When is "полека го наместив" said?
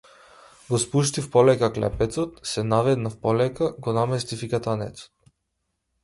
3.25-4.41